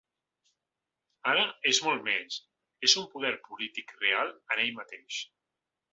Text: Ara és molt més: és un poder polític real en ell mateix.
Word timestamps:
Ara 1.33 1.43
és 1.73 1.81
molt 1.87 2.01
més: 2.09 2.39
és 2.89 2.95
un 3.03 3.07
poder 3.15 3.33
polític 3.49 3.97
real 4.07 4.33
en 4.37 4.63
ell 4.65 4.73
mateix. 4.83 5.25